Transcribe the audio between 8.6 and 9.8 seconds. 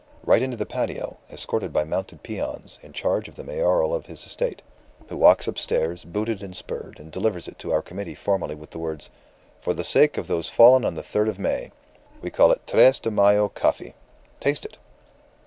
the words, 'For